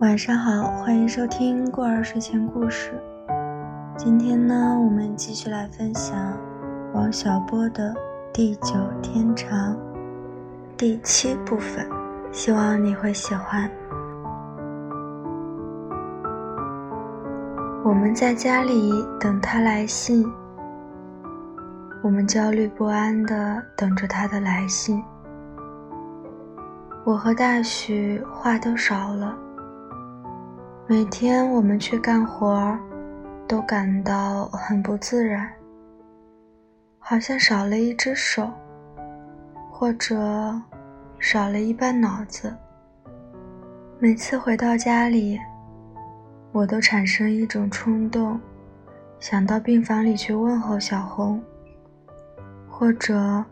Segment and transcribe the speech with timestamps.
[0.00, 2.92] 晚上好，欢迎收听过儿睡前故事。
[3.96, 6.14] 今天呢，我们继续来分享
[6.92, 7.94] 王小波的
[8.30, 9.74] 《地久天长》
[10.76, 11.88] 第七部分，
[12.30, 13.70] 希望你会喜欢。
[17.82, 20.30] 我们在家里等他来信，
[22.02, 25.02] 我们焦虑不安的等着他的来信。
[27.02, 29.34] 我和大许话都少了。
[30.88, 32.78] 每天我们去干活，
[33.48, 35.52] 都感到很不自然，
[37.00, 38.48] 好像少了一只手，
[39.68, 40.14] 或者
[41.18, 42.54] 少了一半脑子。
[43.98, 45.40] 每次回到家里，
[46.52, 48.40] 我都产生一种冲动，
[49.18, 51.42] 想到病房里去问候小红，
[52.70, 53.44] 或者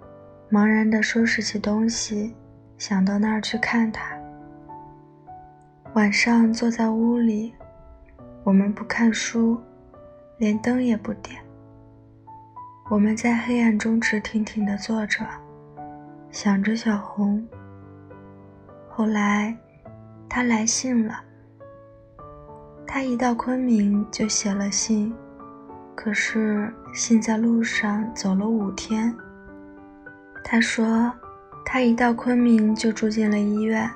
[0.53, 2.33] 茫然地收拾起东西，
[2.79, 4.14] 想到那儿去看她。
[5.95, 7.55] 晚上坐在屋里，
[8.43, 9.57] 我们不看书，
[10.39, 11.41] 连灯也不点。
[12.91, 15.25] 我们在黑暗中直挺挺地坐着，
[16.33, 17.47] 想着小红。
[18.89, 19.57] 后来，
[20.29, 21.21] 他来信了。
[22.85, 25.15] 他一到昆明就写了信，
[25.95, 29.15] 可是信在路上走了五天。
[30.43, 31.13] 他说，
[31.65, 33.89] 他一到昆明就住进了医院。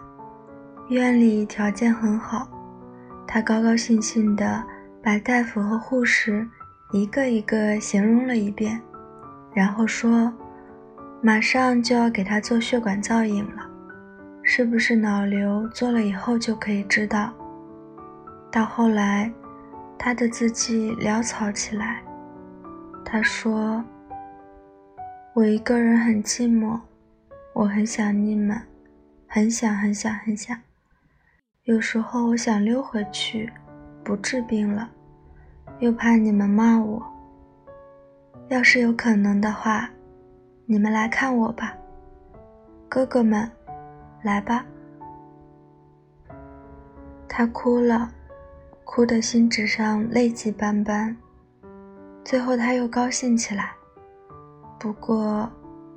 [0.89, 2.49] 院里条件很好，
[3.27, 4.65] 他高高兴兴地
[5.03, 6.49] 把大夫和护士
[6.93, 8.81] 一个一个形容了一遍，
[9.53, 10.33] 然后说
[11.21, 13.69] ：“马上就要给他做血管造影了，
[14.43, 15.69] 是不是脑瘤？
[15.69, 17.35] 做了以后就可以知道。”
[18.51, 19.31] 到后来，
[19.99, 22.03] 他的字迹潦草起来。
[23.05, 23.85] 他说
[25.37, 26.81] ：“我一个人很寂寞，
[27.53, 28.59] 我很想你们，
[29.27, 30.59] 很想很想很想。”
[31.69, 33.53] 有时候我想溜回去，
[34.03, 34.89] 不治病了，
[35.81, 37.03] 又怕你们骂我。
[38.49, 39.91] 要是有可能的话，
[40.65, 41.77] 你们来看我吧，
[42.89, 43.51] 哥哥们，
[44.23, 44.65] 来吧。
[47.29, 48.11] 他哭了，
[48.83, 51.15] 哭得心纸上泪迹斑斑。
[52.25, 53.73] 最后他又高兴起来，
[54.79, 55.47] 不过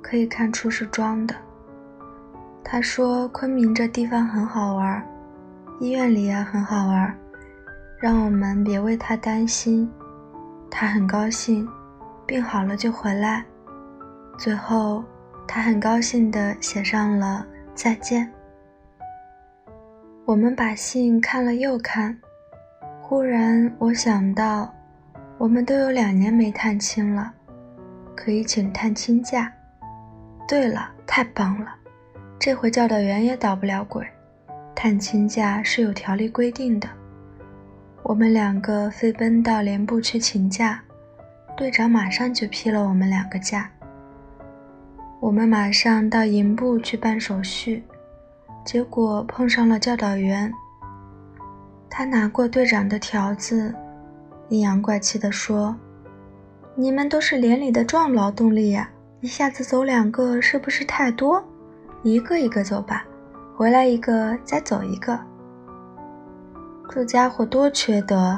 [0.02, 1.34] 可以看出是装的。
[2.62, 5.02] 他说：“昆明这地方很好玩。”
[5.82, 7.12] 医院里也很好玩，
[7.98, 9.90] 让我们别为他担心。
[10.70, 11.68] 他很高兴，
[12.24, 13.44] 病好了就回来。
[14.38, 15.02] 最后，
[15.44, 17.44] 他很高兴地写上了
[17.74, 18.30] 再见。
[20.24, 22.16] 我们把信看了又看，
[23.00, 24.72] 忽然我想到，
[25.36, 27.32] 我们都有两年没探亲了，
[28.14, 29.52] 可以请探亲假。
[30.46, 31.74] 对了，太棒了，
[32.38, 34.06] 这回教导员也捣不了鬼。
[34.82, 36.88] 探亲假是有条例规定的，
[38.02, 40.82] 我们两个飞奔到连部去请假，
[41.56, 43.70] 队长马上就批了我们两个假。
[45.20, 47.84] 我们马上到营部去办手续，
[48.64, 50.52] 结果碰上了教导员。
[51.88, 53.72] 他拿过队长的条子，
[54.48, 55.76] 阴阳怪气地说
[56.74, 58.90] ：“你们都是连里的壮劳动力呀，
[59.20, 61.40] 一下子走两个是不是太多？
[62.02, 63.04] 一个一个走吧。”
[63.62, 65.16] 回来一个，再走一个。
[66.88, 68.36] 这家伙多缺德！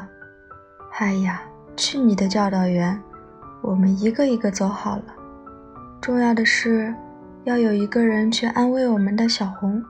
[0.99, 1.41] 哎呀，
[1.79, 3.03] 去你的教导员！
[3.63, 5.05] 我们一个一个走好了。
[5.99, 6.95] 重要的是，
[7.45, 9.83] 要有一个人去安慰我们的小红。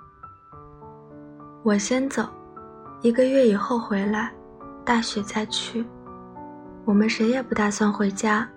[1.65, 2.29] 我先走，
[3.03, 4.31] 一个月以后回来，
[4.85, 5.85] 大雪再去。
[6.85, 8.49] 我们谁也不打算回家，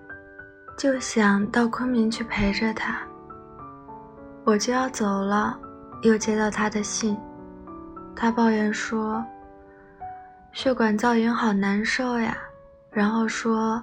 [0.78, 3.00] 就想到昆明去陪着他。
[4.44, 5.58] 我就要走了。
[6.02, 7.18] 又接到他的信，
[8.14, 9.24] 他抱怨说
[10.54, 12.36] ：“血管造影好难受呀。”
[12.92, 13.82] 然后说：“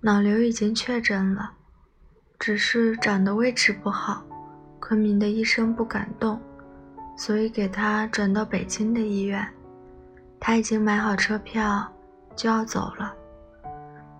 [0.00, 1.50] 脑瘤已经确诊了，
[2.38, 4.22] 只是长的位置不好，
[4.80, 6.38] 昆明的医生不敢动，
[7.16, 9.46] 所以给他转到北京的医院。
[10.38, 11.90] 他已经买好车票，
[12.36, 13.14] 就要走了。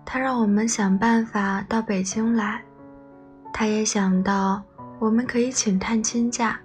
[0.03, 2.63] 他让我们想办法到北京来。
[3.53, 4.61] 他也想到。”
[4.99, 6.57] 我们可以请探亲假，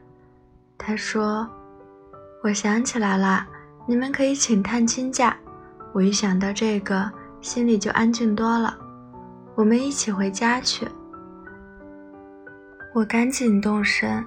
[0.79, 1.47] 他说
[2.43, 3.47] ：“我想起来了，
[3.87, 5.37] 你们可以请探亲假。”
[5.93, 7.11] 我一想到这个，
[7.41, 8.79] 心里就安静多了。
[9.55, 10.87] 我们一起回家去。
[12.95, 14.25] 我赶紧动身，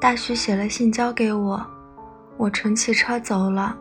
[0.00, 1.64] 大徐写了信交给我，
[2.36, 3.76] 我乘汽车走了。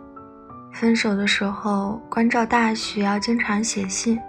[0.72, 4.20] 分手的时候，关照大徐要经常写信。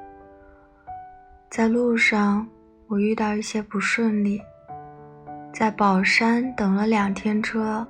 [1.51, 2.47] 在路上，
[2.87, 4.41] 我遇到一些不顺利。
[5.53, 7.87] 在宝山等了两天车，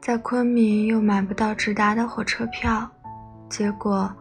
[0.00, 2.88] 在昆明又买不到直达的火车票，
[3.48, 4.12] 结果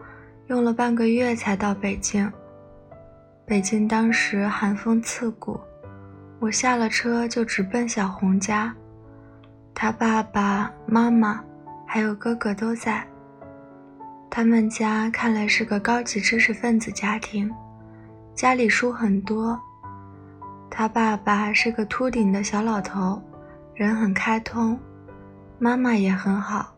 [0.47, 2.31] 用了半个月才到北京。
[3.45, 5.59] 北京当时寒风刺骨，
[6.39, 8.73] 我下了车就直奔小红家，
[9.75, 11.43] 他爸爸妈妈
[11.85, 13.05] 还有哥哥都在。
[14.29, 17.53] 他们家看来是个高级知识分子家庭，
[18.33, 19.59] 家里书很多。
[20.73, 23.21] 他爸爸是个秃顶的小老头，
[23.75, 24.79] 人很开通。
[25.59, 26.73] 妈妈也很好，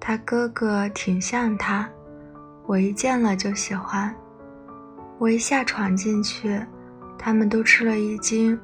[0.00, 1.86] 他哥哥挺像他，
[2.64, 4.14] 我一见了就喜欢。
[5.18, 6.64] 我一下闯进去，
[7.18, 8.58] 他们都吃了一惊，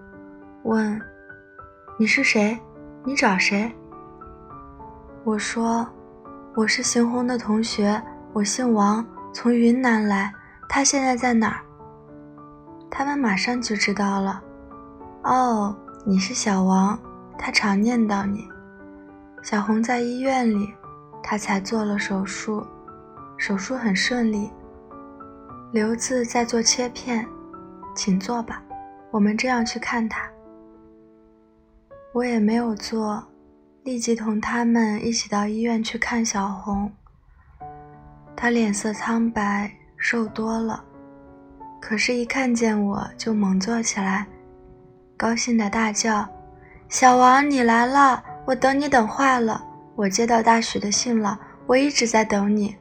[0.63, 0.99] 问
[1.99, 2.57] ：“你是谁？
[3.05, 3.71] 你找谁？”
[5.25, 5.87] 我说
[6.55, 8.01] ：“我是邢红的同学，
[8.33, 9.05] 我姓王，
[9.35, 10.33] 从云南来。
[10.69, 11.61] 他现在在哪儿？”
[12.91, 14.43] 他们马上就知道了。
[15.25, 16.99] 哦，你是小王，
[17.39, 18.49] 他常念叨你。
[19.43, 20.69] 小红在医院里，
[21.23, 22.67] 他才做了手术，
[23.37, 24.51] 手术很顺利。
[25.71, 27.27] 刘子在做切片，
[27.95, 28.63] 请坐吧，
[29.11, 30.23] 我们这样去看他。
[32.15, 33.23] 我也没有做，
[33.85, 36.91] 立即同他们一起到医院去看小红。
[38.35, 40.83] 他脸色苍白，瘦多了，
[41.81, 44.27] 可是，一看见我就猛坐起来，
[45.17, 46.27] 高兴的大叫
[46.89, 49.63] ：“小王，你来了！”我等你等坏了，
[49.95, 52.75] 我接到大许的信了，我一直在等你。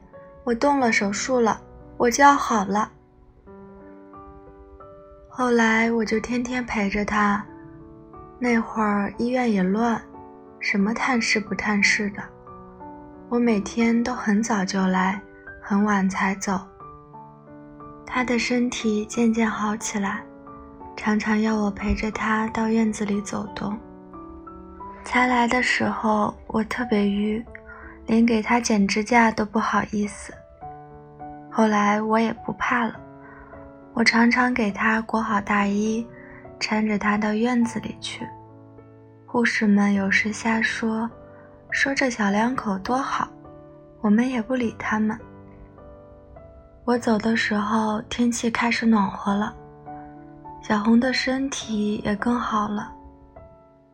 [0.44, 1.60] 我动了手术了，
[1.98, 2.90] 我就要好了。
[5.28, 7.44] 后来我就天天陪着他，
[8.38, 10.00] 那会儿医院也乱，
[10.58, 12.22] 什么探视不探视的，
[13.28, 15.20] 我每天都很早就来，
[15.60, 16.58] 很晚才走。
[18.10, 20.22] 他的身体渐渐好起来，
[20.96, 23.78] 常常要我陪着他到院子里走动。
[25.04, 27.44] 才来的时候，我特别愚，
[28.06, 30.32] 连给他剪指甲都不好意思。
[31.50, 32.98] 后来我也不怕了，
[33.92, 36.06] 我常常给他裹好大衣，
[36.58, 38.26] 搀着他到院子里去。
[39.26, 41.08] 护士们有时瞎说，
[41.70, 43.28] 说这小两口多好，
[44.00, 45.18] 我们也不理他们。
[46.88, 49.54] 我走的时候，天气开始暖和了，
[50.62, 52.90] 小红的身体也更好了。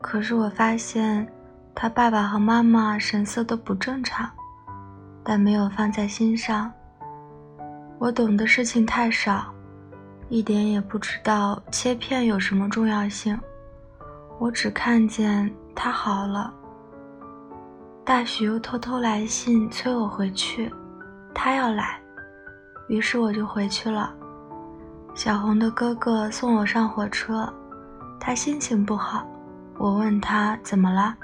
[0.01, 1.27] 可是我发现，
[1.75, 4.31] 他爸爸和妈妈神色都不正常，
[5.25, 6.73] 但没有放在心上。
[7.99, 9.53] 我懂的事情太少，
[10.29, 13.37] 一点也不知道切片有什么重要性。
[14.39, 16.55] 我只看见他好了。
[18.05, 20.73] 大许又偷偷来信催我回去，
[21.35, 21.99] 他要来，
[22.89, 24.13] 于是我就回去了。
[25.15, 27.53] 小红的哥哥送我上火车，
[28.19, 29.25] 他心情不好。
[29.79, 31.15] 我问他怎么了，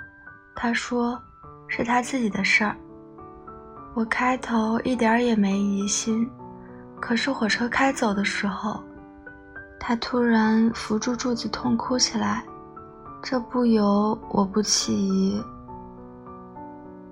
[0.55, 1.21] 他说
[1.69, 2.77] 是他自己的事儿。
[3.95, 6.29] 我开头一点也没疑心，
[7.01, 8.81] 可是火车开走的时候，
[9.79, 12.45] 他突然扶住柱子痛哭起来，
[13.23, 15.43] 这不由我不起疑。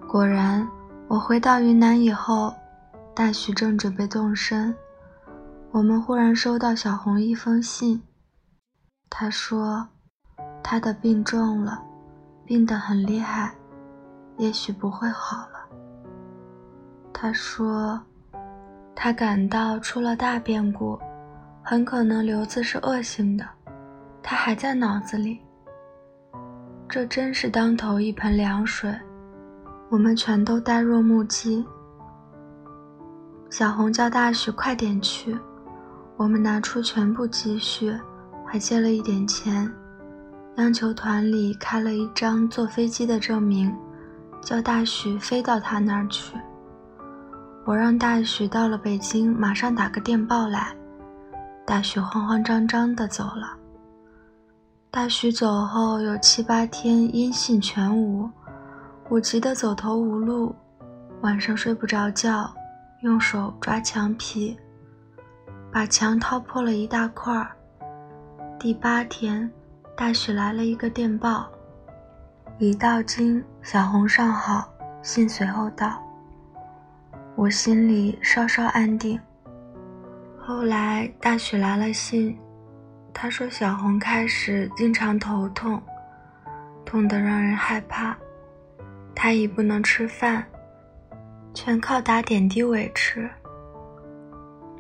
[0.07, 0.67] 果然，
[1.09, 2.55] 我回到云南以后，
[3.19, 4.73] 大徐正准备动身，
[5.73, 8.01] 我们忽然收到小红一封信，
[9.11, 9.85] 他说。
[10.63, 11.83] 他的病重了，
[12.45, 13.53] 病得很厉害，
[14.37, 15.69] 也许不会好了。
[17.13, 18.01] 他说，
[18.95, 20.97] 他感到出了大变故，
[21.65, 23.45] 很可能瘤子是恶性的，
[24.23, 25.41] 他还在脑子里。
[26.89, 28.95] 这真是当头一盆凉水，
[29.89, 31.67] 我们全都呆若木鸡。
[33.51, 35.37] 小红叫大许快点去，
[36.17, 37.93] 我们拿出全部积蓄，
[38.47, 39.71] 还借了一点钱。
[40.57, 43.75] 央求团里开了一张坐飞机的证明，
[44.43, 46.37] 叫大许飞到他那儿去。
[47.65, 50.75] 我让大许到了北京，马上打个电报来。
[51.65, 53.57] 大许慌慌张张地走了。
[54.91, 58.29] 大许走后有七八天音信全无，
[59.09, 60.55] 我急得走投无路，
[61.21, 62.51] 晚上睡不着觉，
[63.01, 64.59] 用手抓墙皮，
[65.73, 67.47] 把墙掏破了一大块。
[68.59, 69.51] 第八天。
[69.97, 71.51] 大许来了一个电报，
[72.59, 76.01] 已到京，小红尚好，信随后到。
[77.35, 79.19] 我心里稍稍安定。
[80.39, 82.39] 后来大许来了信，
[83.13, 85.83] 他说小红开始经常头痛，
[86.85, 88.17] 痛得让人害怕，
[89.17, 90.47] 他已不能吃饭，
[91.61, 93.29] 全靠打点滴维持。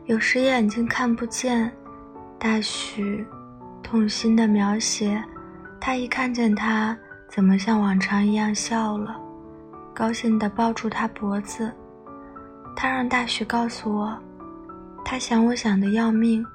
[0.04, 1.68] 有时眼睛看不见，
[2.38, 3.26] 大许。
[3.82, 5.20] 痛心的描写，
[5.80, 6.96] 他一看见他，
[7.28, 9.18] 怎么像往常一样笑了，
[9.92, 11.72] 高兴的抱住他脖子。
[12.76, 14.16] 他让大许告诉我，
[15.04, 16.46] 他想我想的要命。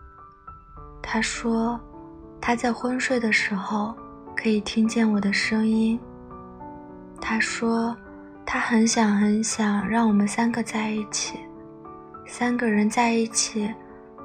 [1.01, 1.77] 他说，
[2.39, 3.93] 他在昏睡的时候
[4.37, 5.99] 可以听见我的声音。
[7.19, 7.93] 他说，
[8.45, 11.39] 他很想很想让我们三个在一起，
[12.27, 13.73] 三个人在一起，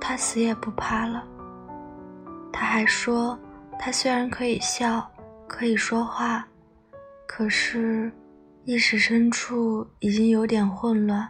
[0.01, 1.25] 他死也不怕了。
[2.53, 3.39] 他还说，
[3.79, 5.09] 他虽然可以笑，
[5.47, 6.47] 可以说话。
[7.27, 8.11] 可是，
[8.65, 11.27] 意识深处已经有点混乱。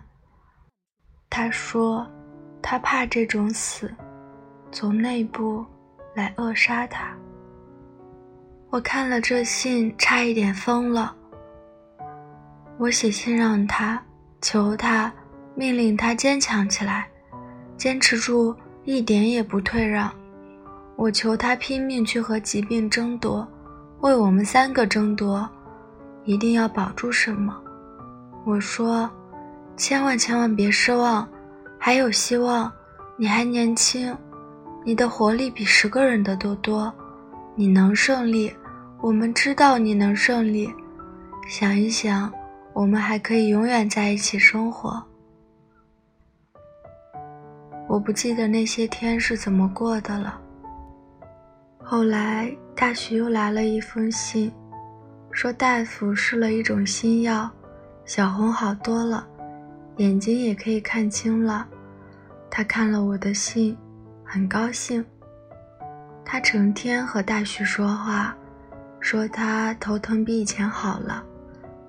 [1.28, 2.06] 他说
[2.62, 3.94] ：“他怕这种死，
[4.72, 5.64] 从内部
[6.14, 7.14] 来扼杀他。”
[8.70, 11.14] 我看了这信，差一点疯了。
[12.78, 14.00] 我写信让他，
[14.40, 15.12] 求他，
[15.56, 17.08] 命令他坚强起来，
[17.76, 18.54] 坚持住，
[18.84, 20.08] 一点也不退让。
[20.94, 23.46] 我求他拼命去和疾病争夺，
[24.00, 25.48] 为我们三个争夺。
[26.24, 27.56] 一定要保住什么？
[28.44, 29.10] 我说，
[29.76, 31.26] 千万千万别失望，
[31.78, 32.70] 还有希望。
[33.16, 34.16] 你还年轻，
[34.84, 36.92] 你的活力比十个人的都多，
[37.56, 38.52] 你能胜利。
[39.00, 40.72] 我们知道你能胜利。
[41.48, 42.32] 想一想，
[42.78, 45.02] 我们还可以永远在一起生活。
[47.88, 50.40] 我不记得那些天是怎么过的了。
[51.82, 54.52] 后来，大徐又来了一封信。
[55.32, 57.50] 说大夫试了一种新药，
[58.04, 59.26] 小红好多了，
[59.96, 61.66] 眼睛也可以看清了。
[62.48, 63.76] 他看了我的信，
[64.24, 65.04] 很高兴。
[66.24, 68.36] 他成天和大徐说话，
[69.00, 71.24] 说他头疼比以前好了，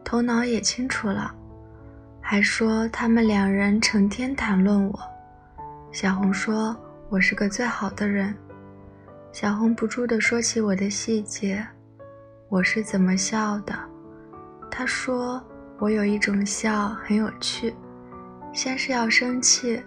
[0.10, 1.32] 头脑也清楚了，
[2.20, 5.00] 还说他们两人成天谈论我。
[5.92, 6.76] 小红说
[7.10, 8.36] 我是个最好的人。
[9.32, 11.64] 小红不住地说起我的细节。
[12.48, 13.76] 我是怎么笑的？
[14.72, 15.40] 他说
[15.78, 17.72] 我有一种笑很有趣，
[18.52, 19.80] 先是要生气，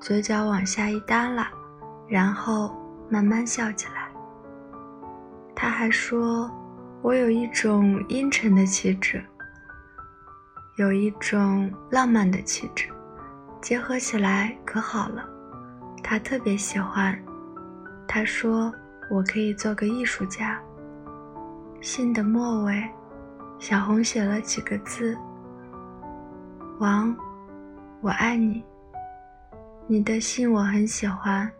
[0.00, 1.48] 嘴角往下一耷拉，
[2.08, 2.76] 然后
[3.08, 4.08] 慢慢笑起来。
[5.54, 6.50] 他还说
[7.02, 9.22] 我有一种阴沉的气质，
[10.76, 12.88] 有一种浪漫的气质，
[13.60, 15.28] 结合起来可好了。
[16.02, 17.18] 他特别喜欢。
[18.08, 18.72] 他说
[19.10, 20.58] 我可以做个艺术家。
[21.80, 22.82] 信的末尾，
[23.58, 25.16] 小红写了几个字
[26.80, 27.14] ：“王，
[28.00, 28.64] 我爱你。
[29.86, 31.50] 你的信我很喜欢。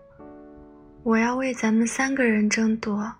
[1.02, 3.12] 我要为咱们三个人争夺，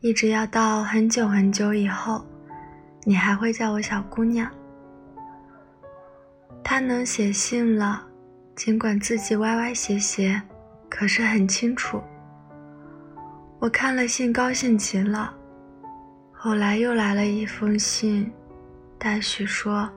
[0.00, 2.24] 一直要到很久很久以后，
[3.04, 4.50] 你还会叫我小姑娘。”
[6.70, 8.06] 他能写信了，
[8.54, 10.42] 尽管字迹歪歪斜斜，
[10.90, 11.98] 可是很清楚。
[13.58, 15.34] 我看了信，高兴极了。
[16.30, 18.30] 后来又来了一封信，
[18.98, 19.88] 大许说，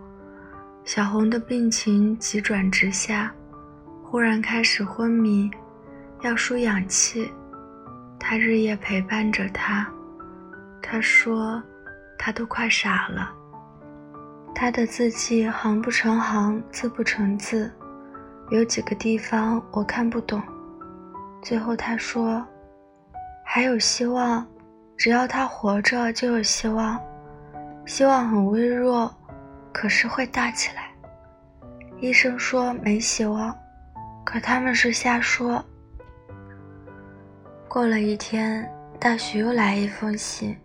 [0.86, 3.34] 小红的病情急转直下，
[4.02, 5.52] 忽然开始昏迷，
[6.22, 7.30] 要输氧气。
[8.18, 9.86] 他日夜陪伴着她，
[10.82, 11.62] 他说，
[12.18, 13.30] 他都快傻了。
[14.54, 17.72] 他的字迹行不成行，字不成字，
[18.52, 20.42] 有几个地方我看不懂。
[21.42, 22.46] 最后他说，
[23.44, 24.46] 还有希望。
[24.98, 27.00] 只要他活着，就有希望。
[27.88, 29.12] 希望很微弱，
[29.74, 30.92] 可是会大起来。
[32.00, 33.56] 医生说没希望，
[34.24, 35.64] 可他们是瞎说。
[37.68, 40.56] 过了一天，大徐又来一封信，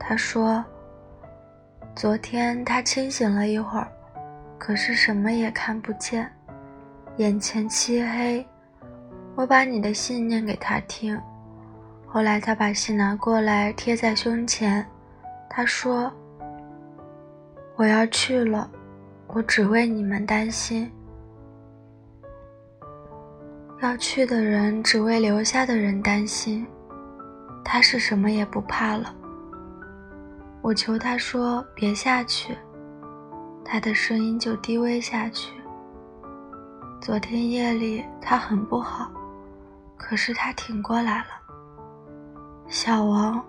[0.00, 0.64] 他说
[1.96, 3.86] ：“昨天他清醒了一会儿，
[4.58, 6.28] 可是什么也看不见，
[7.18, 8.44] 眼前漆黑。
[9.36, 11.18] 我把你的信念给他听。”
[12.04, 14.84] 后来，他把信拿过来贴在胸前，
[15.48, 16.12] 他说
[17.76, 18.68] ：“我要去了，
[19.28, 20.90] 我只为你们担心。
[23.82, 26.66] 要去的人只为留下的人担心。
[27.64, 29.14] 他是什么也不怕了。”
[30.64, 32.56] 我求他说：“别下去。”
[33.62, 35.52] 他的声音就低微下去。
[37.02, 39.10] 昨天夜里他很不好，
[39.98, 41.26] 可是他挺过来了。
[42.66, 43.44] 小王，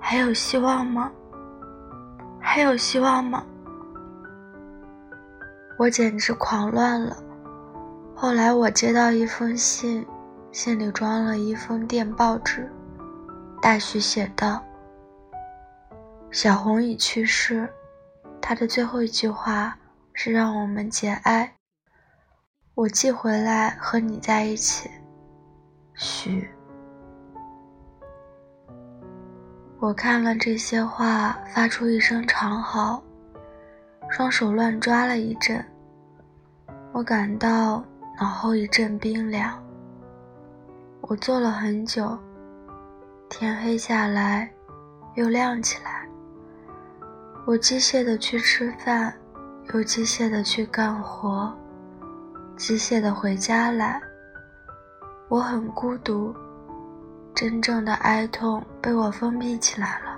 [0.00, 1.12] 还有希望吗？
[2.40, 3.44] 还有希望吗？
[5.78, 7.18] 我简直狂乱了。
[8.14, 10.06] 后来我接到一封信，
[10.52, 12.66] 信里装了一封电报纸。
[13.60, 14.62] 大徐写道
[16.30, 17.68] ：“小红已去世，
[18.40, 19.76] 他的最后一句话
[20.14, 21.52] 是让我们节哀。
[22.74, 24.88] 我寄回来和你在一起，
[25.94, 26.48] 许。”
[29.80, 33.02] 我看了这些话，发出一声长嚎。
[34.08, 35.64] 双手乱抓了一阵，
[36.92, 37.82] 我感到
[38.20, 39.62] 脑后一阵冰凉。
[41.00, 42.18] 我坐了很久，
[43.28, 44.50] 天黑下来，
[45.14, 46.06] 又亮起来。
[47.50, 49.12] 我机械的去吃饭，
[49.74, 51.52] 又机械的去干活，
[52.56, 54.00] 机械的回家来。
[55.28, 56.32] 我很孤独，
[57.34, 60.16] 真正的哀痛被我封闭起来了。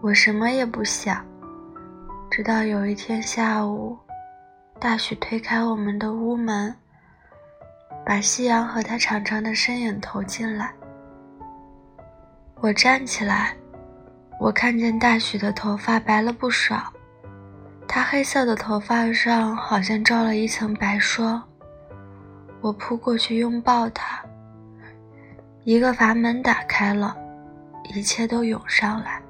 [0.00, 1.22] 我什么也不想。
[2.30, 3.94] 直到有一天下午，
[4.80, 6.74] 大雪推开我们的屋门，
[8.02, 10.72] 把夕阳和他长长的身影投进来。
[12.62, 13.54] 我站起来，
[14.38, 16.92] 我看见大许的头发白了不少，
[17.88, 21.42] 他黑色的头发上好像罩了一层白霜。
[22.60, 24.22] 我扑过去拥抱他，
[25.64, 27.16] 一个阀门打开了，
[27.84, 29.20] 一切都涌上来，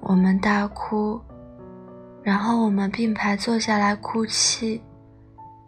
[0.00, 1.20] 我们大哭。
[2.22, 4.82] 然后我们并排坐下来哭泣，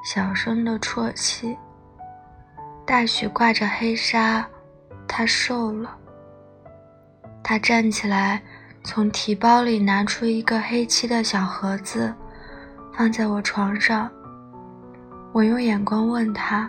[0.05, 1.57] 小声的啜泣。
[2.87, 4.47] 大许挂着黑纱，
[5.09, 5.97] 他瘦了。
[7.43, 8.41] 他站起来，
[8.85, 12.13] 从提包里拿出一个黑漆的小盒子，
[12.93, 14.11] 放在我床上。
[15.33, 16.69] 我用眼光问他，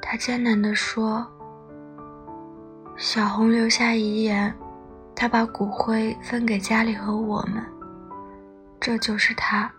[0.00, 1.26] 他艰难地说
[2.96, 4.54] ：“小红留下遗言，
[5.14, 7.62] 他把骨灰分给家里和我们。”
[8.80, 9.70] 这就是他。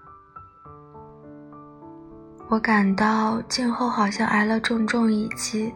[2.49, 5.73] 我感到颈后好像挨了重重一击，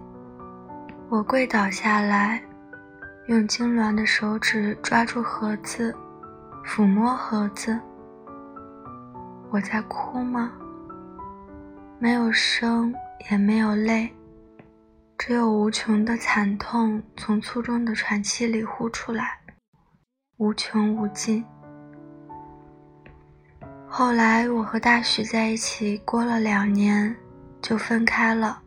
[1.09, 2.43] 我跪倒下来，
[3.27, 5.93] 用痉挛的手指抓住盒子，
[6.65, 7.77] 抚摸盒子。
[9.51, 10.53] 我在哭吗？
[11.99, 12.95] 没有声，
[13.29, 14.09] 也没有泪，
[15.17, 19.37] 只有无穷的惨痛从粗重的喘气里呼出来，
[20.37, 21.43] 无穷无尽。
[23.89, 27.13] 后来我和大许在一起过了两年，
[27.61, 28.61] 就分开了。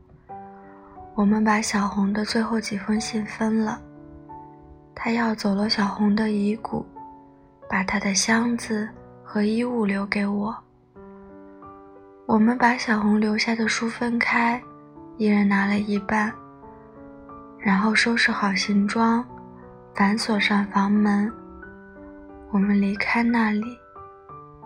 [1.14, 3.80] 我们把小红的最后几封信分了，
[5.02, 6.84] 他要走了小红的遗骨，
[7.66, 8.86] 把他的箱子
[9.24, 10.54] 和衣物留给我。
[12.26, 14.62] 我们把小红留下的书分开，
[15.16, 16.30] 一人拿了一半，
[17.58, 19.24] 然后收拾好行装，
[19.94, 21.32] 反锁上房门，
[22.50, 23.64] 我们离开那里。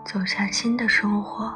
[0.03, 1.51] 走向新的生活。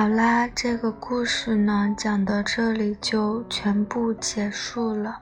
[0.00, 5.20] 好啦，这个故事呢，讲到这里就全部结束了。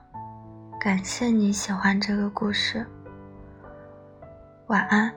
[0.79, 2.85] 感谢你喜欢这个故事，
[4.67, 5.13] 晚安。